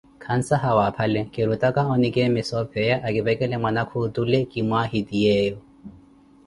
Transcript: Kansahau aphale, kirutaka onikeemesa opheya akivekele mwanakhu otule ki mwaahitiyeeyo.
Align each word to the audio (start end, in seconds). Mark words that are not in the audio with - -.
Kansahau 0.23 0.79
aphale, 0.83 1.21
kirutaka 1.35 1.81
onikeemesa 1.93 2.53
opheya 2.63 2.95
akivekele 3.07 3.55
mwanakhu 3.59 3.95
otule 4.07 4.39
ki 4.51 4.59
mwaahitiyeeyo. 4.69 5.57